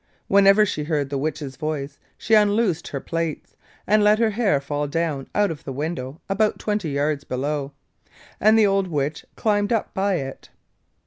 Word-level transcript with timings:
Whenever 0.27 0.65
she 0.65 0.83
heard 0.85 1.11
the 1.11 1.17
Witch's 1.19 1.55
voice 1.57 1.99
she 2.17 2.33
unloosed 2.33 2.87
her 2.87 2.99
plaits, 2.99 3.55
and 3.85 4.03
let 4.03 4.17
her 4.17 4.31
hair 4.31 4.59
fall 4.59 4.87
down 4.87 5.27
out 5.35 5.51
of 5.51 5.63
the 5.63 5.71
window 5.71 6.19
about 6.27 6.57
twenty 6.57 6.89
yards 6.89 7.23
below, 7.23 7.71
and 8.39 8.57
the 8.57 8.65
old 8.65 8.87
Witch 8.87 9.23
climbed 9.35 9.71
up 9.71 9.93
by 9.93 10.15
it. 10.15 10.49